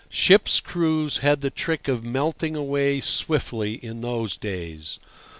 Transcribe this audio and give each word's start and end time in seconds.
Ships' 0.09 0.59
crews 0.59 1.17
had 1.17 1.41
the 1.41 1.51
trick 1.51 1.87
of 1.87 2.03
melting 2.03 2.55
away 2.55 3.01
swiftly 3.01 3.73
in 3.75 4.01
those 4.01 4.35
days. 4.35 4.97